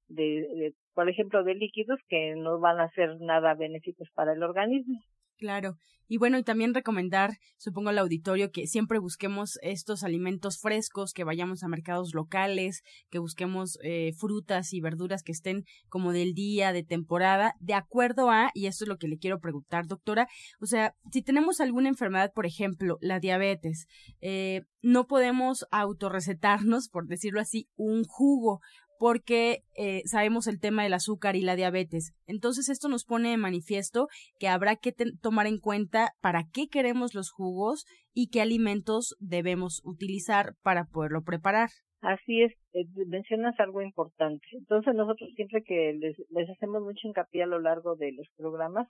de, 0.07 0.73
por 0.93 1.09
ejemplo, 1.09 1.43
de 1.43 1.55
líquidos 1.55 1.99
que 2.07 2.35
no 2.35 2.57
van 2.57 2.79
a 2.79 2.89
ser 2.91 3.19
nada 3.19 3.53
benéficos 3.55 4.07
para 4.15 4.31
el 4.31 4.43
organismo. 4.43 5.01
Claro. 5.43 5.77
Y 6.07 6.19
bueno, 6.19 6.37
y 6.37 6.43
también 6.43 6.73
recomendar, 6.73 7.31
supongo 7.57 7.89
al 7.89 7.97
auditorio, 7.97 8.49
que 8.49 8.65
siempre 8.65 8.97
busquemos 8.97 9.59
estos 9.61 10.03
alimentos 10.03 10.57
frescos, 10.57 11.11
que 11.11 11.25
vayamos 11.25 11.63
a 11.63 11.67
mercados 11.67 12.13
locales, 12.13 12.81
que 13.09 13.19
busquemos 13.19 13.77
eh, 13.83 14.13
frutas 14.17 14.71
y 14.71 14.79
verduras 14.79 15.21
que 15.21 15.33
estén 15.33 15.65
como 15.89 16.13
del 16.13 16.33
día, 16.33 16.71
de 16.71 16.83
temporada, 16.83 17.55
de 17.59 17.73
acuerdo 17.73 18.29
a, 18.29 18.51
y 18.53 18.67
esto 18.67 18.85
es 18.85 18.87
lo 18.87 18.97
que 18.97 19.09
le 19.09 19.17
quiero 19.17 19.41
preguntar, 19.41 19.85
doctora, 19.85 20.29
o 20.61 20.65
sea, 20.65 20.95
si 21.11 21.23
tenemos 21.23 21.59
alguna 21.59 21.89
enfermedad, 21.89 22.31
por 22.33 22.45
ejemplo, 22.45 22.97
la 23.01 23.19
diabetes, 23.19 23.87
eh, 24.21 24.61
no 24.81 25.07
podemos 25.07 25.65
autorrecetarnos, 25.71 26.87
por 26.87 27.07
decirlo 27.07 27.41
así, 27.41 27.67
un 27.75 28.03
jugo 28.05 28.61
porque 28.99 29.63
eh, 29.75 30.01
sabemos 30.05 30.47
el 30.47 30.59
tema 30.59 30.83
del 30.83 30.93
azúcar 30.93 31.35
y 31.35 31.41
la 31.41 31.55
diabetes. 31.55 32.13
Entonces 32.25 32.69
esto 32.69 32.89
nos 32.89 33.05
pone 33.05 33.29
de 33.29 33.37
manifiesto 33.37 34.07
que 34.39 34.47
habrá 34.47 34.75
que 34.75 34.93
tomar 35.21 35.47
en 35.47 35.59
cuenta 35.59 36.11
para 36.21 36.43
qué 36.53 36.67
queremos 36.67 37.13
los 37.13 37.31
jugos 37.31 37.85
y 38.13 38.29
qué 38.29 38.41
alimentos 38.41 39.15
debemos 39.19 39.81
utilizar 39.83 40.53
para 40.61 40.85
poderlo 40.85 41.23
preparar. 41.23 41.69
Así 42.01 42.41
es, 42.41 42.51
eh, 42.73 42.85
mencionas 43.07 43.57
algo 43.59 43.81
importante. 43.81 44.45
Entonces 44.51 44.93
nosotros 44.93 45.29
siempre 45.35 45.63
que 45.63 45.93
les, 45.93 46.17
les 46.29 46.49
hacemos 46.49 46.81
mucho 46.81 47.07
hincapié 47.07 47.43
a 47.43 47.47
lo 47.47 47.59
largo 47.59 47.95
de 47.95 48.11
los 48.11 48.27
programas, 48.35 48.89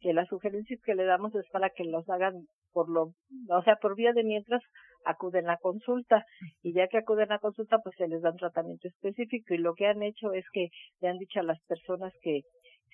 que 0.00 0.14
las 0.14 0.28
sugerencias 0.28 0.80
que 0.84 0.94
le 0.94 1.04
damos 1.04 1.34
es 1.34 1.46
para 1.52 1.70
que 1.70 1.84
los 1.84 2.08
hagan 2.08 2.46
por 2.72 2.88
lo, 2.90 3.14
o 3.48 3.62
sea, 3.64 3.76
por 3.76 3.96
vía 3.96 4.12
de 4.12 4.24
mientras 4.24 4.62
acuden 5.04 5.48
a 5.50 5.56
consulta. 5.58 6.24
Y 6.62 6.72
ya 6.74 6.88
que 6.88 6.98
acuden 6.98 7.32
a 7.32 7.38
consulta 7.38 7.78
pues 7.82 7.94
se 7.96 8.08
les 8.08 8.22
da 8.22 8.30
un 8.30 8.36
tratamiento 8.36 8.88
específico. 8.88 9.54
Y 9.54 9.58
lo 9.58 9.74
que 9.74 9.86
han 9.86 10.02
hecho 10.02 10.32
es 10.32 10.44
que 10.52 10.68
le 11.00 11.08
han 11.08 11.18
dicho 11.18 11.40
a 11.40 11.44
las 11.44 11.60
personas 11.66 12.12
que 12.22 12.42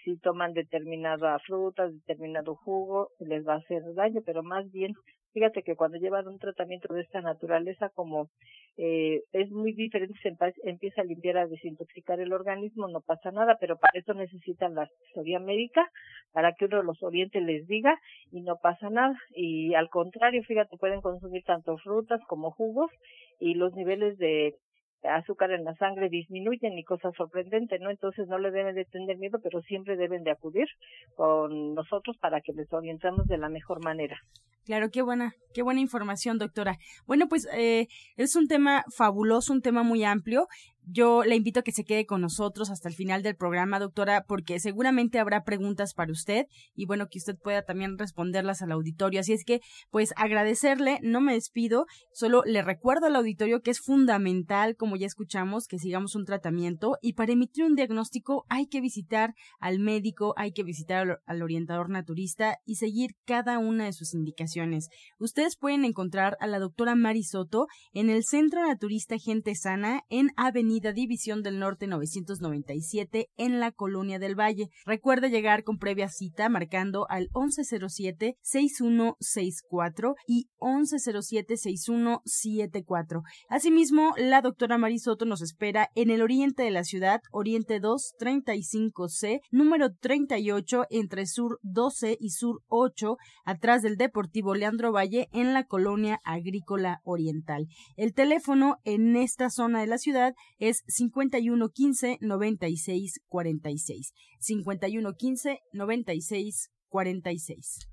si 0.04 0.16
toman 0.18 0.52
determinada 0.52 1.38
fruta, 1.40 1.88
determinado 1.88 2.54
jugo, 2.56 3.08
les 3.18 3.46
va 3.46 3.54
a 3.54 3.58
hacer 3.58 3.82
daño, 3.94 4.20
pero 4.24 4.42
más 4.42 4.70
bien, 4.70 4.92
fíjate 5.32 5.62
que 5.62 5.76
cuando 5.76 5.98
llevan 5.98 6.28
un 6.28 6.38
tratamiento 6.38 6.92
de 6.92 7.02
esta 7.02 7.20
naturaleza, 7.20 7.90
como 7.94 8.28
eh, 8.76 9.22
es 9.32 9.50
muy 9.50 9.72
diferente, 9.72 10.14
se 10.22 10.34
empieza 10.64 11.02
a 11.02 11.04
limpiar, 11.04 11.38
a 11.38 11.46
desintoxicar 11.46 12.20
el 12.20 12.32
organismo, 12.32 12.88
no 12.88 13.00
pasa 13.00 13.30
nada, 13.30 13.56
pero 13.60 13.76
para 13.76 13.98
eso 13.98 14.14
necesitan 14.14 14.74
la 14.74 14.82
asesoría 14.82 15.38
médica, 15.38 15.88
para 16.32 16.52
que 16.52 16.66
uno 16.66 16.82
los 16.82 17.02
oriente, 17.02 17.40
les 17.40 17.66
diga, 17.66 17.98
y 18.30 18.42
no 18.42 18.56
pasa 18.56 18.90
nada. 18.90 19.16
Y 19.34 19.74
al 19.74 19.88
contrario, 19.88 20.42
fíjate, 20.44 20.76
pueden 20.76 21.00
consumir 21.00 21.42
tanto 21.44 21.76
frutas 21.78 22.20
como 22.26 22.50
jugos, 22.50 22.90
y 23.38 23.54
los 23.54 23.74
niveles 23.74 24.18
de 24.18 24.54
azúcar 25.02 25.50
en 25.52 25.64
la 25.64 25.74
sangre 25.76 26.08
disminuyen 26.08 26.78
y 26.78 26.84
cosa 26.84 27.10
sorprendente, 27.16 27.78
¿no? 27.78 27.90
Entonces 27.90 28.28
no 28.28 28.38
le 28.38 28.50
deben 28.50 28.74
de 28.74 28.84
tener 28.84 29.16
miedo, 29.16 29.38
pero 29.42 29.62
siempre 29.62 29.96
deben 29.96 30.24
de 30.24 30.30
acudir 30.30 30.66
con 31.14 31.74
nosotros 31.74 32.16
para 32.18 32.40
que 32.40 32.52
les 32.52 32.70
orientemos 32.72 33.26
de 33.26 33.38
la 33.38 33.48
mejor 33.48 33.82
manera. 33.82 34.18
Claro, 34.64 34.90
qué 34.90 35.02
buena, 35.02 35.34
qué 35.54 35.62
buena 35.62 35.80
información, 35.80 36.38
doctora. 36.38 36.78
Bueno, 37.06 37.28
pues 37.28 37.48
eh, 37.52 37.88
es 38.16 38.36
un 38.36 38.46
tema 38.46 38.84
fabuloso, 38.94 39.52
un 39.52 39.62
tema 39.62 39.82
muy 39.82 40.04
amplio 40.04 40.46
yo 40.92 41.22
le 41.24 41.36
invito 41.36 41.60
a 41.60 41.62
que 41.62 41.72
se 41.72 41.84
quede 41.84 42.06
con 42.06 42.20
nosotros 42.20 42.70
hasta 42.70 42.88
el 42.88 42.94
final 42.94 43.22
del 43.22 43.36
programa, 43.36 43.78
doctora, 43.78 44.24
porque 44.26 44.58
seguramente 44.58 45.18
habrá 45.18 45.44
preguntas 45.44 45.94
para 45.94 46.12
usted 46.12 46.46
y 46.74 46.86
bueno, 46.86 47.06
que 47.08 47.18
usted 47.18 47.36
pueda 47.36 47.62
también 47.62 47.98
responderlas 47.98 48.62
al 48.62 48.72
auditorio. 48.72 49.20
Así 49.20 49.32
es 49.32 49.44
que, 49.44 49.60
pues 49.90 50.12
agradecerle, 50.16 50.98
no 51.02 51.20
me 51.20 51.34
despido, 51.34 51.86
solo 52.12 52.42
le 52.44 52.62
recuerdo 52.62 53.06
al 53.06 53.16
auditorio 53.16 53.60
que 53.60 53.70
es 53.70 53.80
fundamental, 53.80 54.76
como 54.76 54.96
ya 54.96 55.06
escuchamos, 55.06 55.66
que 55.66 55.78
sigamos 55.78 56.14
un 56.16 56.24
tratamiento 56.24 56.96
y 57.00 57.12
para 57.12 57.32
emitir 57.32 57.64
un 57.64 57.76
diagnóstico 57.76 58.44
hay 58.48 58.66
que 58.66 58.80
visitar 58.80 59.34
al 59.60 59.78
médico, 59.78 60.34
hay 60.36 60.52
que 60.52 60.64
visitar 60.64 61.20
al 61.24 61.42
orientador 61.42 61.90
naturista 61.90 62.58
y 62.64 62.76
seguir 62.76 63.12
cada 63.24 63.58
una 63.58 63.84
de 63.84 63.92
sus 63.92 64.14
indicaciones. 64.14 64.88
Ustedes 65.18 65.56
pueden 65.56 65.84
encontrar 65.84 66.36
a 66.40 66.46
la 66.46 66.58
doctora 66.58 66.94
Mari 66.94 67.22
Soto 67.22 67.66
en 67.92 68.10
el 68.10 68.24
Centro 68.24 68.66
Naturista 68.66 69.18
Gente 69.18 69.54
Sana 69.54 70.02
en 70.08 70.30
Avenida 70.36 70.79
División 70.80 71.42
del 71.42 71.58
Norte 71.58 71.86
997 71.86 73.28
en 73.36 73.60
la 73.60 73.72
Colonia 73.72 74.18
del 74.18 74.34
Valle. 74.34 74.70
Recuerde 74.86 75.28
llegar 75.30 75.62
con 75.62 75.76
previa 75.78 76.08
cita 76.08 76.48
marcando 76.48 77.06
al 77.08 77.28
1107-6164 77.30 80.14
y 80.26 80.48
1107-6174. 80.58 83.22
Asimismo, 83.48 84.14
la 84.16 84.40
doctora 84.40 84.78
Marisoto 84.78 85.26
nos 85.26 85.42
espera 85.42 85.90
en 85.94 86.10
el 86.10 86.22
oriente 86.22 86.62
de 86.62 86.70
la 86.70 86.84
ciudad, 86.84 87.20
Oriente 87.30 87.80
2 87.80 88.14
35C, 88.18 89.40
número 89.50 89.92
38 89.94 90.86
entre 90.90 91.26
Sur 91.26 91.58
12 91.62 92.16
y 92.18 92.30
Sur 92.30 92.62
8, 92.68 93.16
atrás 93.44 93.82
del 93.82 93.96
Deportivo 93.96 94.54
Leandro 94.54 94.92
Valle 94.92 95.28
en 95.32 95.52
la 95.52 95.64
Colonia 95.64 96.20
Agrícola 96.24 97.00
Oriental. 97.04 97.66
El 97.96 98.14
teléfono 98.14 98.78
en 98.84 99.16
esta 99.16 99.50
zona 99.50 99.80
de 99.80 99.86
la 99.86 99.98
ciudad 99.98 100.34
es 100.60 100.84
5115 100.86 102.18
96 102.20 103.20
46. 103.28 104.12
5115 104.38 105.60
96 105.72 106.70
46. 106.88 107.90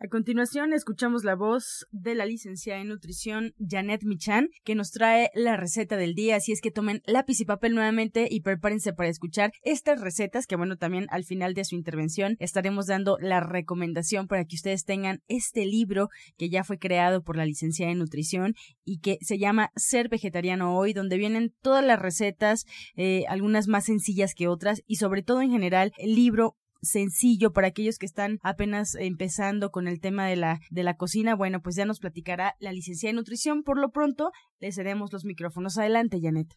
A 0.00 0.06
continuación, 0.06 0.72
escuchamos 0.74 1.24
la 1.24 1.34
voz 1.34 1.88
de 1.90 2.14
la 2.14 2.24
licenciada 2.24 2.80
en 2.80 2.86
nutrición 2.86 3.52
Janet 3.58 4.04
Michan, 4.04 4.48
que 4.62 4.76
nos 4.76 4.92
trae 4.92 5.32
la 5.34 5.56
receta 5.56 5.96
del 5.96 6.14
día. 6.14 6.36
Así 6.36 6.52
es 6.52 6.60
que 6.60 6.70
tomen 6.70 7.02
lápiz 7.04 7.40
y 7.40 7.44
papel 7.44 7.74
nuevamente 7.74 8.28
y 8.30 8.42
prepárense 8.42 8.92
para 8.92 9.08
escuchar 9.08 9.50
estas 9.62 10.00
recetas, 10.00 10.46
que 10.46 10.54
bueno, 10.54 10.76
también 10.76 11.08
al 11.10 11.24
final 11.24 11.52
de 11.52 11.64
su 11.64 11.74
intervención 11.74 12.36
estaremos 12.38 12.86
dando 12.86 13.18
la 13.20 13.40
recomendación 13.40 14.28
para 14.28 14.44
que 14.44 14.54
ustedes 14.54 14.84
tengan 14.84 15.20
este 15.26 15.66
libro 15.66 16.10
que 16.36 16.48
ya 16.48 16.62
fue 16.62 16.78
creado 16.78 17.24
por 17.24 17.36
la 17.36 17.44
licenciada 17.44 17.90
en 17.90 17.98
nutrición 17.98 18.54
y 18.84 19.00
que 19.00 19.18
se 19.20 19.36
llama 19.36 19.72
Ser 19.74 20.08
Vegetariano 20.08 20.78
Hoy, 20.78 20.92
donde 20.92 21.18
vienen 21.18 21.52
todas 21.60 21.84
las 21.84 21.98
recetas, 21.98 22.66
eh, 22.94 23.24
algunas 23.28 23.66
más 23.66 23.86
sencillas 23.86 24.34
que 24.36 24.46
otras 24.46 24.80
y 24.86 24.94
sobre 24.94 25.24
todo 25.24 25.42
en 25.42 25.50
general 25.50 25.92
el 25.98 26.14
libro 26.14 26.54
sencillo 26.82 27.52
para 27.52 27.68
aquellos 27.68 27.98
que 27.98 28.06
están 28.06 28.38
apenas 28.42 28.94
empezando 28.94 29.70
con 29.70 29.88
el 29.88 30.00
tema 30.00 30.26
de 30.26 30.36
la, 30.36 30.60
de 30.70 30.82
la 30.82 30.96
cocina, 30.96 31.34
bueno, 31.34 31.60
pues 31.62 31.76
ya 31.76 31.84
nos 31.84 32.00
platicará 32.00 32.54
la 32.60 32.72
licenciada 32.72 33.10
en 33.10 33.16
nutrición. 33.16 33.62
Por 33.62 33.78
lo 33.78 33.90
pronto, 33.90 34.30
le 34.60 34.72
cedemos 34.72 35.12
los 35.12 35.24
micrófonos. 35.24 35.78
Adelante, 35.78 36.18
Janet. 36.20 36.48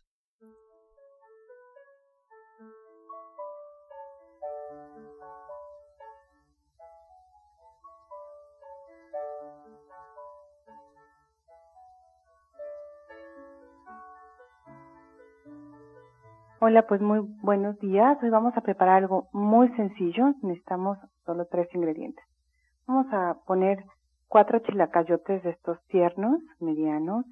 Hola, 16.64 16.86
pues 16.86 17.02
muy 17.02 17.22
buenos 17.42 17.80
días. 17.80 18.22
Hoy 18.22 18.30
vamos 18.30 18.56
a 18.56 18.62
preparar 18.62 18.98
algo 18.98 19.30
muy 19.34 19.68
sencillo. 19.70 20.36
Necesitamos 20.44 21.00
solo 21.26 21.48
tres 21.50 21.68
ingredientes. 21.74 22.24
Vamos 22.86 23.08
a 23.12 23.36
poner 23.48 23.84
cuatro 24.28 24.60
chilacayotes 24.60 25.42
de 25.42 25.50
estos 25.50 25.84
tiernos, 25.88 26.38
medianos, 26.60 27.26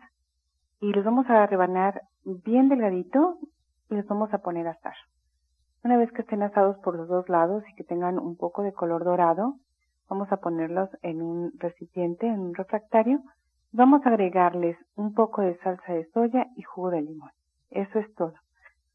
y 0.81 0.91
los 0.93 1.05
vamos 1.05 1.29
a 1.29 1.45
rebanar 1.45 2.01
bien 2.43 2.69
delgadito 2.69 3.37
y 3.91 3.97
los 3.97 4.07
vamos 4.07 4.33
a 4.33 4.39
poner 4.39 4.67
a 4.67 4.71
asar. 4.71 4.95
Una 5.83 5.97
vez 5.97 6.11
que 6.11 6.23
estén 6.23 6.41
asados 6.41 6.79
por 6.79 6.95
los 6.95 7.07
dos 7.07 7.29
lados 7.29 7.63
y 7.69 7.75
que 7.75 7.83
tengan 7.83 8.17
un 8.17 8.35
poco 8.35 8.63
de 8.63 8.73
color 8.73 9.03
dorado, 9.03 9.57
vamos 10.09 10.31
a 10.31 10.37
ponerlos 10.37 10.89
en 11.03 11.21
un 11.21 11.51
recipiente, 11.59 12.25
en 12.25 12.39
un 12.39 12.55
refractario. 12.55 13.19
Vamos 13.73 14.03
a 14.07 14.09
agregarles 14.09 14.75
un 14.95 15.13
poco 15.13 15.43
de 15.43 15.55
salsa 15.59 15.93
de 15.93 16.09
soya 16.13 16.47
y 16.55 16.63
jugo 16.63 16.89
de 16.89 17.03
limón. 17.03 17.29
Eso 17.69 17.99
es 17.99 18.11
todo. 18.15 18.33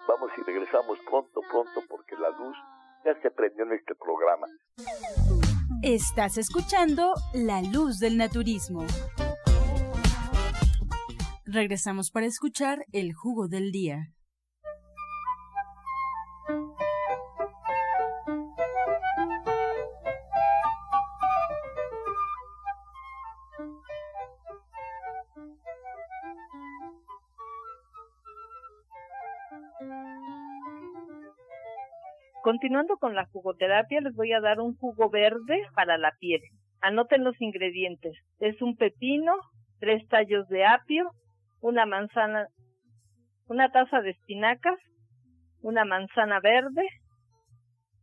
Vamos 0.08 0.30
y 0.36 0.42
regresamos 0.42 0.98
pronto, 1.08 1.40
pronto, 1.48 1.80
porque 1.88 2.16
la 2.16 2.30
luz 2.30 2.56
ya 3.04 3.14
se 3.22 3.30
prendió 3.30 3.66
en 3.66 3.74
este 3.74 3.94
programa. 3.94 4.48
Estás 5.82 6.36
escuchando 6.36 7.14
La 7.32 7.62
Luz 7.62 8.00
del 8.00 8.16
Naturismo. 8.16 8.84
Regresamos 11.44 12.10
para 12.10 12.26
escuchar 12.26 12.84
el 12.90 13.14
jugo 13.14 13.46
del 13.46 13.70
día. 13.70 14.12
Continuando 32.50 32.96
con 32.96 33.14
la 33.14 33.26
jugoterapia, 33.26 34.00
les 34.00 34.12
voy 34.16 34.32
a 34.32 34.40
dar 34.40 34.58
un 34.58 34.74
jugo 34.74 35.08
verde 35.08 35.62
para 35.76 35.98
la 35.98 36.10
piel. 36.18 36.40
Anoten 36.80 37.22
los 37.22 37.40
ingredientes. 37.40 38.12
Es 38.40 38.60
un 38.60 38.74
pepino, 38.76 39.34
tres 39.78 40.04
tallos 40.08 40.48
de 40.48 40.64
apio, 40.64 41.12
una 41.60 41.86
manzana, 41.86 42.48
una 43.46 43.70
taza 43.70 44.00
de 44.00 44.10
espinacas, 44.10 44.80
una 45.62 45.84
manzana 45.84 46.40
verde 46.40 46.88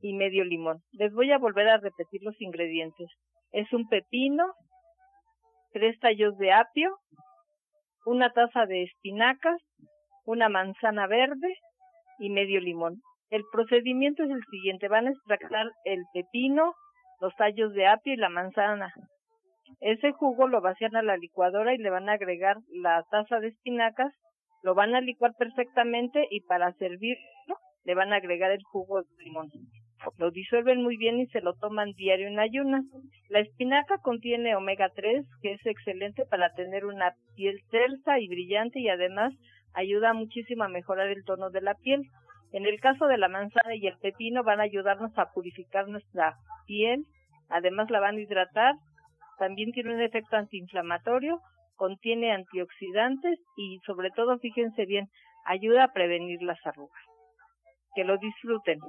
y 0.02 0.14
medio 0.14 0.46
limón. 0.46 0.78
Les 0.94 1.14
voy 1.14 1.30
a 1.34 1.40
volver 1.40 1.68
a 1.68 1.80
repetir 1.80 2.22
los 2.24 2.40
ingredientes. 2.40 3.10
Es 3.52 3.74
un 3.74 3.90
pepino, 3.90 4.46
tres 5.74 6.00
tallos 6.00 6.38
de 6.38 6.54
apio, 6.54 6.96
una 8.06 8.32
taza 8.32 8.66
de 8.66 8.84
espinacas, 8.84 9.62
una 10.24 10.48
manzana 10.48 11.06
verde 11.06 11.54
y 12.18 12.30
medio 12.30 12.62
limón. 12.62 13.02
El 13.30 13.44
procedimiento 13.52 14.24
es 14.24 14.32
el 14.32 14.44
siguiente. 14.50 14.88
Van 14.88 15.08
a 15.08 15.12
extractar 15.12 15.68
el 15.86 16.04
pepino, 16.14 16.74
los 17.20 17.34
tallos 17.36 17.74
de 17.74 17.88
apio 17.88 18.14
y 18.14 18.18
la 18.18 18.30
manzana. 18.30 18.94
Ese 19.82 20.12
jugo 20.12 20.48
lo 20.48 20.62
vacían 20.62 20.96
a 20.96 21.04
la 21.04 21.18
licuadora 21.18 21.74
y 21.74 21.78
le 21.78 21.90
van 21.90 22.10
a 22.10 22.14
agregar 22.14 22.58
la 22.70 23.04
taza 23.12 23.40
de 23.40 23.50
espinacas, 23.50 24.14
lo 24.64 24.74
van 24.76 24.96
a 24.96 25.02
licuar 25.02 25.34
perfectamente 25.38 26.26
y 26.32 26.42
para 26.42 26.72
servirlo 26.74 27.58
le 27.84 27.96
van 27.96 28.12
a 28.12 28.18
agregar 28.18 28.52
el 28.52 28.64
jugo 28.64 29.02
de 29.02 29.24
limón. 29.24 29.50
Lo 30.18 30.32
disuelven 30.32 30.82
muy 30.84 30.98
bien 30.98 31.20
y 31.20 31.28
se 31.28 31.42
lo 31.42 31.54
toman 31.56 31.92
diario 31.94 32.28
en 32.28 32.40
ayunas. 32.40 32.86
La 33.30 33.40
espinaca 33.40 33.98
contiene 33.98 34.56
omega 34.56 34.90
3, 34.96 35.26
que 35.42 35.54
es 35.54 35.66
excelente 35.66 36.26
para 36.26 36.54
tener 36.54 36.86
una 36.86 37.14
piel 37.36 37.60
tersa 37.72 38.20
y 38.20 38.28
brillante 38.28 38.80
y 38.80 38.90
además 38.90 39.34
ayuda 39.74 40.14
muchísimo 40.14 40.64
a 40.64 40.70
mejorar 40.70 41.08
el 41.08 41.24
tono 41.24 41.50
de 41.50 41.62
la 41.62 41.76
piel. 41.76 42.04
En 42.54 42.66
el 42.66 42.80
caso 42.80 43.08
de 43.08 43.18
la 43.18 43.28
manzana 43.28 43.76
y 43.76 43.88
el 43.88 43.98
pepino 43.98 44.44
van 44.44 44.60
a 44.60 44.64
ayudarnos 44.64 45.12
a 45.18 45.32
purificar 45.32 45.88
nuestra 45.88 46.38
piel, 46.66 47.06
además 47.50 47.90
la 47.90 48.00
van 48.00 48.16
a 48.16 48.22
hidratar, 48.22 48.76
también 49.38 49.72
tiene 49.72 49.94
un 49.94 50.02
efecto 50.02 50.36
antiinflamatorio, 50.36 51.40
contiene 51.76 52.32
antioxidantes 52.32 53.40
y 53.56 53.80
sobre 53.86 54.10
todo, 54.12 54.40
fíjense 54.40 54.86
bien, 54.86 55.08
ayuda 55.46 55.86
a 55.86 55.94
prevenir 55.94 56.42
las 56.42 56.60
arrugas. 56.66 57.02
Que 57.96 58.04
lo 58.04 58.18
disfruten. 58.18 58.80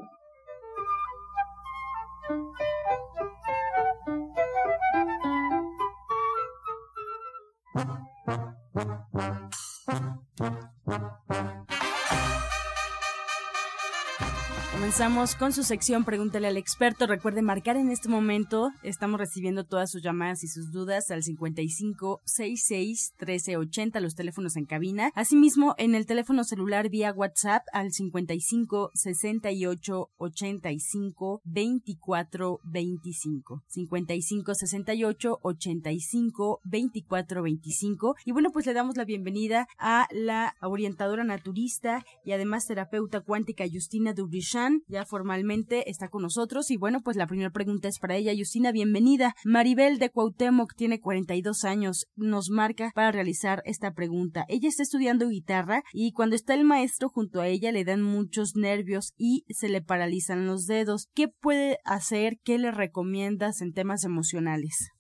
Comenzamos 14.89 15.35
con 15.35 15.53
su 15.53 15.65
sección 15.65 16.03
Pregúntale 16.03 16.47
al 16.47 16.57
experto. 16.57 17.07
Recuerde 17.07 17.43
marcar 17.43 17.77
en 17.77 17.91
este 17.91 18.09
momento. 18.09 18.71
Estamos 18.83 19.21
recibiendo 19.21 19.65
todas 19.65 19.91
sus 19.91 20.03
llamadas 20.03 20.43
y 20.45 20.49
sus 20.49 20.73
dudas 20.73 21.11
al 21.11 21.23
55 21.23 22.23
66 22.25 23.13
1380, 23.21 24.01
los 24.01 24.15
teléfonos 24.15 24.57
en 24.57 24.65
cabina. 24.65 25.11
Asimismo, 25.15 25.75
en 25.77 25.95
el 25.95 26.07
teléfono 26.07 26.43
celular 26.43 26.89
vía 26.89 27.13
WhatsApp 27.13 27.65
al 27.75 27.93
55 27.93 28.91
68 28.95 30.09
85 30.17 31.43
24 31.45 32.61
25. 32.65 33.63
55 33.69 34.55
68 34.55 35.39
85 35.43 36.61
24 36.65 37.43
25. 37.43 38.17
Y 38.25 38.33
bueno, 38.33 38.53
pues 38.53 38.65
le 38.65 38.73
damos 38.73 38.97
la 38.97 39.05
bienvenida 39.05 39.69
a 39.79 40.09
la 40.13 40.55
orientadora 40.63 41.25
naturista 41.25 42.07
y 42.25 42.33
además 42.33 42.67
terapeuta 42.67 43.21
cuántica 43.21 43.67
Justina 43.71 44.15
Dubrichan 44.15 44.78
ya 44.87 45.05
formalmente 45.05 45.91
está 45.91 46.09
con 46.09 46.23
nosotros 46.23 46.71
y 46.71 46.77
bueno, 46.77 47.01
pues 47.03 47.17
la 47.17 47.27
primera 47.27 47.51
pregunta 47.51 47.89
es 47.89 47.99
para 47.99 48.17
ella. 48.17 48.33
Justina, 48.37 48.73
bienvenida. 48.73 49.35
Maribel 49.45 49.99
de 49.99 50.11
Cuauhtémoc 50.11 50.75
tiene 50.75 51.01
42 51.01 51.65
años, 51.65 52.07
nos 52.17 52.51
marca 52.51 52.93
para 52.95 53.13
realizar 53.13 53.63
esta 53.65 53.93
pregunta. 53.95 54.45
Ella 54.49 54.69
está 54.69 54.83
estudiando 54.83 55.29
guitarra 55.29 55.83
y 55.93 56.13
cuando 56.13 56.37
está 56.37 56.55
el 56.55 56.65
maestro 56.65 57.09
junto 57.09 57.41
a 57.41 57.49
ella 57.49 57.73
le 57.73 57.85
dan 57.85 58.03
muchos 58.03 58.57
nervios 58.57 59.15
y 59.17 59.45
se 59.49 59.69
le 59.69 59.83
paralizan 59.83 60.47
los 60.47 60.67
dedos. 60.67 61.09
¿Qué 61.15 61.29
puede 61.29 61.79
hacer? 61.85 62.39
¿Qué 62.45 62.59
le 62.59 62.71
recomiendas 62.71 63.61
en 63.61 63.73
temas 63.73 64.05
emocionales? 64.05 64.91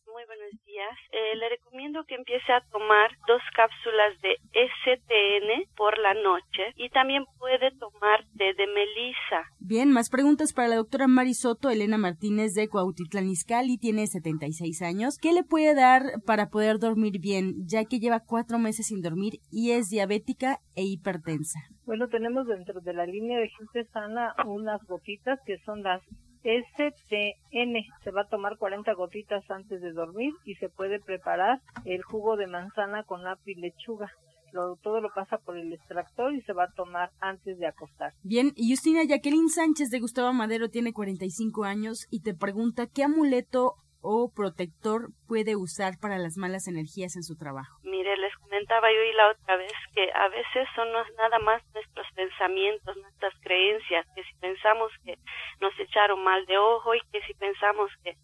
Días. 0.88 0.98
Eh, 1.12 1.36
le 1.36 1.48
recomiendo 1.48 1.68
recomiendo 1.78 2.04
que 2.04 2.14
empiece 2.14 2.52
a 2.52 2.60
tomar 2.72 3.10
dos 3.26 3.42
cápsulas 3.54 4.20
de 4.22 4.36
STN 4.52 5.74
por 5.76 5.98
la 5.98 6.14
noche 6.14 6.72
y 6.76 6.88
también 6.90 7.24
puede 7.38 7.70
tomar 7.78 8.24
té 8.36 8.54
de 8.54 8.66
melisa. 8.66 9.44
Bien, 9.60 9.92
más 9.92 10.10
preguntas 10.10 10.52
para 10.52 10.68
la 10.68 10.76
doctora 10.76 11.06
Marisoto. 11.06 11.70
Elena 11.70 11.98
Martínez 11.98 12.54
de 12.54 12.68
Cuautitlán 12.68 13.28
Izcalli 13.28 13.78
tiene 13.78 14.06
76 14.06 14.82
años. 14.82 15.18
¿Qué 15.20 15.32
le 15.32 15.44
puede 15.44 15.74
dar 15.74 16.02
para 16.26 16.48
poder 16.48 16.78
dormir 16.78 17.20
bien, 17.20 17.54
ya 17.66 17.84
que 17.84 17.98
lleva 17.98 18.24
cuatro 18.26 18.58
meses 18.58 18.86
sin 18.86 19.02
dormir 19.02 19.34
y 19.50 19.72
es 19.72 19.88
diabética 19.88 20.58
e 20.74 20.84
hipertensa? 20.84 21.60
Bueno, 21.84 22.08
tenemos 22.08 22.46
dentro 22.46 22.80
de 22.80 22.92
la 22.92 23.06
línea 23.06 23.38
de 23.38 23.48
gente 23.50 23.84
sana 23.92 24.34
unas 24.46 24.82
gotitas 24.86 25.38
que 25.46 25.58
son 25.64 25.82
las 25.82 26.02
STN. 26.42 27.74
Se 28.04 28.10
va 28.10 28.22
a 28.22 28.28
tomar 28.28 28.56
40 28.58 28.92
gotitas 28.94 29.48
antes 29.50 29.80
de 29.80 29.92
dormir 29.92 30.32
y 30.44 30.54
se 30.56 30.68
puede 30.68 31.00
preparar 31.00 31.60
el 31.84 32.02
jugo 32.02 32.36
de 32.36 32.46
manzana 32.46 33.02
con 33.04 33.26
apio 33.26 33.54
y 33.56 33.60
lechuga. 33.60 34.10
Lo, 34.52 34.76
todo 34.76 35.02
lo 35.02 35.10
pasa 35.14 35.36
por 35.36 35.58
el 35.58 35.72
extractor 35.74 36.34
y 36.34 36.40
se 36.40 36.54
va 36.54 36.64
a 36.64 36.72
tomar 36.72 37.10
antes 37.20 37.58
de 37.58 37.66
acostar. 37.66 38.14
Bien, 38.22 38.52
y 38.56 38.70
Justina 38.70 39.04
Jacqueline 39.04 39.50
Sánchez 39.50 39.90
de 39.90 40.00
Gustavo 40.00 40.32
Madero 40.32 40.70
tiene 40.70 40.94
45 40.94 41.64
años 41.64 42.06
y 42.10 42.22
te 42.22 42.34
pregunta 42.34 42.86
qué 42.86 43.04
amuleto 43.04 43.74
o 44.00 44.30
protector 44.34 45.10
puede 45.26 45.56
usar 45.56 45.98
para 46.00 46.18
las 46.18 46.36
malas 46.36 46.68
energías 46.68 47.16
en 47.16 47.22
su 47.22 47.36
trabajo. 47.36 47.78
Mire, 47.82 48.16
les 48.16 48.34
comentaba 48.48 48.90
yo 48.90 49.02
y 49.02 49.12
la 49.12 49.28
otra 49.28 49.56
vez 49.56 49.72
que 49.94 50.10
a 50.14 50.28
veces 50.28 50.68
son 50.74 50.88
nada 51.16 51.38
más 51.40 51.62
nuestros 51.74 52.06
pensamientos, 52.14 52.96
nuestras 52.96 53.34
creencias, 53.42 54.06
que 54.14 54.24
si 54.24 54.34
pensamos 54.40 54.90
que 55.04 55.16
nos 55.60 55.78
echaron 55.78 56.22
mal 56.24 56.44
de 56.46 56.56
ojo 56.56 56.94
y 56.94 57.00
que 57.12 57.20
si 57.22 57.34
pensamos 57.34 57.90
que 58.02 58.14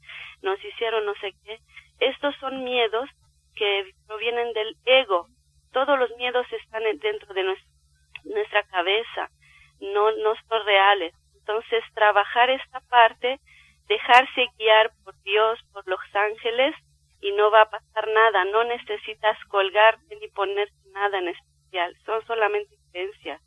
nos 0.43 0.63
hicieron 0.65 1.05
no 1.05 1.15
sé 1.21 1.35
qué, 1.45 1.59
estos 2.01 2.35
son 2.37 2.65
miedos 2.65 3.09
que 3.55 3.93
provienen 4.07 4.53
del 4.53 4.77
ego. 4.87 5.29
Todos 5.73 5.99
los 5.99 6.11
miedos 6.17 6.47
están 6.53 6.83
dentro 7.01 7.35
de 7.35 7.57
nuestra 8.25 8.63
cabeza, 8.65 9.29
no, 9.81 10.11
no 10.13 10.35
son 10.49 10.65
reales. 10.65 11.15
Entonces, 11.37 11.85
trabajar 11.95 12.49
esta 12.49 12.81
parte 12.89 13.39
dejarse 13.89 14.47
guiar 14.59 14.91
por 15.05 15.15
Dios, 15.23 15.59
por 15.73 15.87
los 15.87 16.01
ángeles, 16.15 16.75
y 17.25 17.33
no 17.33 17.51
va 17.51 17.63
a 17.63 17.71
pasar 17.71 18.07
nada, 18.07 18.45
no 18.45 18.65
necesitas 18.65 19.39
colgarte 19.49 20.15
ni 20.21 20.29
ponerte 20.29 20.75
nada 20.93 21.19
en 21.19 21.29
especial, 21.29 21.97
son 22.05 22.21
solamente 22.27 22.77
creencias. 22.93 23.41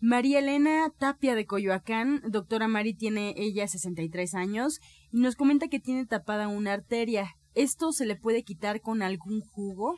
María 0.00 0.38
Elena 0.38 0.86
Tapia 0.96 1.34
de 1.34 1.46
Coyoacán, 1.46 2.20
doctora 2.28 2.68
Mari 2.68 2.94
tiene 2.94 3.34
ella 3.36 3.66
63 3.66 4.36
años 4.36 4.78
y 5.10 5.18
nos 5.18 5.34
comenta 5.34 5.66
que 5.66 5.80
tiene 5.80 6.06
tapada 6.06 6.46
una 6.46 6.74
arteria. 6.74 7.24
¿Esto 7.56 7.90
se 7.90 8.06
le 8.06 8.14
puede 8.14 8.44
quitar 8.44 8.80
con 8.80 9.02
algún 9.02 9.40
jugo? 9.40 9.96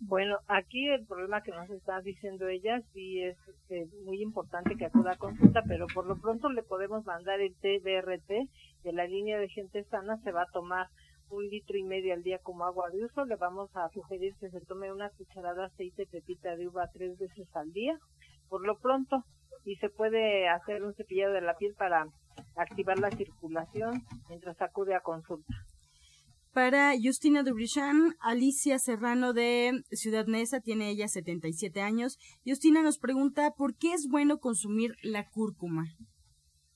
Bueno, 0.00 0.38
aquí 0.48 0.88
el 0.88 1.06
problema 1.06 1.42
que 1.42 1.52
nos 1.52 1.70
está 1.70 2.00
diciendo 2.00 2.48
ella 2.48 2.80
sí 2.92 3.22
es 3.22 3.36
muy 4.04 4.20
importante 4.20 4.76
que 4.76 4.86
acuda 4.86 5.12
a 5.12 5.16
consulta, 5.16 5.62
pero 5.68 5.86
por 5.86 6.06
lo 6.06 6.16
pronto 6.20 6.48
le 6.50 6.62
podemos 6.64 7.04
mandar 7.04 7.40
el 7.40 7.54
TBRT 7.54 8.28
de 8.82 8.92
la 8.92 9.06
línea 9.06 9.38
de 9.38 9.48
gente 9.48 9.84
sana, 9.84 10.16
se 10.24 10.32
va 10.32 10.42
a 10.42 10.52
tomar 10.52 10.88
un 11.30 11.48
litro 11.48 11.76
y 11.76 11.82
medio 11.82 12.14
al 12.14 12.22
día 12.22 12.38
como 12.38 12.64
agua 12.64 12.90
de 12.90 13.04
uso, 13.04 13.24
le 13.24 13.36
vamos 13.36 13.70
a 13.74 13.88
sugerir 13.90 14.34
que 14.40 14.50
se 14.50 14.60
tome 14.60 14.92
una 14.92 15.10
cucharada 15.10 15.62
de 15.62 15.66
aceite 15.66 16.06
pepita 16.06 16.56
de 16.56 16.68
uva 16.68 16.90
tres 16.92 17.18
veces 17.18 17.48
al 17.54 17.72
día, 17.72 17.98
por 18.48 18.64
lo 18.66 18.78
pronto, 18.78 19.24
y 19.64 19.76
se 19.76 19.88
puede 19.88 20.48
hacer 20.48 20.82
un 20.82 20.94
cepillado 20.94 21.34
de 21.34 21.40
la 21.40 21.56
piel 21.56 21.74
para 21.74 22.06
activar 22.56 22.98
la 22.98 23.10
circulación 23.10 24.02
mientras 24.28 24.60
acude 24.60 24.94
a 24.94 25.00
consulta. 25.00 25.54
Para 26.56 26.92
Justina 26.96 27.42
Dubrichan, 27.42 28.14
Alicia 28.18 28.78
Serrano 28.78 29.34
de 29.34 29.72
Ciudad 29.90 30.24
Neza, 30.26 30.60
tiene 30.60 30.88
ella 30.88 31.06
77 31.06 31.82
años. 31.82 32.16
Justina 32.46 32.80
nos 32.80 32.98
pregunta 32.98 33.50
por 33.58 33.76
qué 33.76 33.92
es 33.92 34.08
bueno 34.10 34.38
consumir 34.38 34.92
la 35.02 35.28
cúrcuma. 35.28 35.84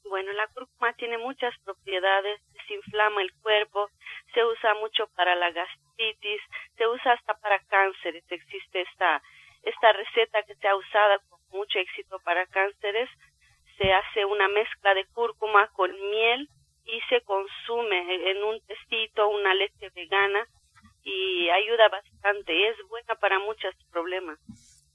Bueno, 0.04 0.32
la 0.32 0.46
cúrcuma 0.52 0.92
tiene 0.98 1.16
muchas 1.16 1.54
propiedades, 1.64 2.42
desinflama 2.52 3.22
el 3.22 3.32
cuerpo, 3.40 3.88
se 4.33 4.45
usa 4.45 4.75
mucho 4.75 5.07
para 5.16 5.35
la 5.35 5.51
gastritis, 5.51 6.40
se 6.77 6.87
usa 6.87 7.12
hasta 7.12 7.35
para 7.35 7.59
cánceres. 7.66 8.25
Existe 8.31 8.83
esta, 8.83 9.23
esta 9.62 9.93
receta 9.93 10.43
que 10.45 10.55
se 10.55 10.69
ha 10.69 10.77
usado 10.77 11.21
con 11.29 11.40
mucho 11.59 11.79
éxito 11.79 12.19
para 12.25 12.47
cánceres. 12.47 13.09
Se 13.79 13.93
hace 13.93 14.25
una 14.25 14.49
mezcla 14.49 14.95
de 14.95 15.07
cúrcuma 15.07 15.69
con 15.69 15.90
miel, 15.93 16.49
y 16.87 17.01
se 17.09 17.23
consume 17.23 18.31
en 18.31 18.43
un 18.43 18.61
testito, 18.66 19.29
una 19.29 19.55
leche 19.55 19.90
vegana 19.95 20.47
y 21.03 21.49
ayuda 21.49 21.88
bastante, 21.88 22.69
es 22.69 22.77
buena 22.88 23.14
para 23.21 23.38
muchos 23.38 23.75
problemas. 23.90 24.38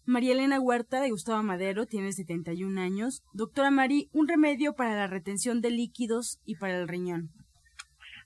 María 0.06 0.34
Elena 0.34 0.60
Huerta 0.60 1.02
de 1.02 1.10
Gustavo 1.10 1.42
Madero 1.42 1.88
tiene 1.88 2.12
71 2.12 2.80
años. 2.80 3.24
Doctora 3.34 3.72
Mari, 3.72 4.10
un 4.14 4.28
remedio 4.28 4.76
para 4.76 4.96
la 4.96 5.08
retención 5.08 5.62
de 5.62 5.72
líquidos 5.72 6.40
y 6.46 6.58
para 6.58 6.78
el 6.78 6.88
riñón. 6.88 7.30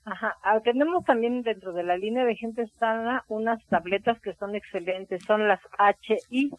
Ajá, 0.04 0.36
ah, 0.42 0.60
tenemos 0.60 1.04
también 1.04 1.42
dentro 1.42 1.72
de 1.72 1.82
la 1.82 1.96
línea 1.96 2.24
de 2.24 2.34
gente 2.34 2.66
sana 2.78 3.24
unas 3.28 3.62
tabletas 3.66 4.18
que 4.20 4.34
son 4.34 4.54
excelentes, 4.54 5.22
son 5.24 5.46
las 5.46 5.60
HI 5.78 6.50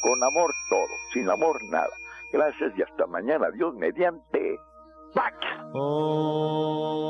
Con 0.01 0.23
amor 0.23 0.53
todo, 0.69 0.87
sin 1.13 1.29
amor 1.29 1.61
nada. 1.71 1.91
Gracias 2.31 2.71
y 2.77 2.83
hasta 2.83 3.05
mañana. 3.07 3.49
Dios 3.51 3.75
mediante. 3.75 4.57
Back. 5.15 5.33
Oh. 5.73 7.05